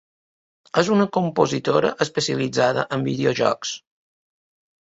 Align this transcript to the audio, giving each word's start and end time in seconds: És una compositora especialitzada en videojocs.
És 0.81 0.89
una 0.95 1.05
compositora 1.17 1.93
especialitzada 2.07 2.87
en 2.99 3.07
videojocs. 3.11 3.75